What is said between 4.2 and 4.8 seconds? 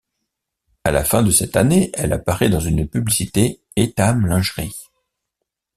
lingerie.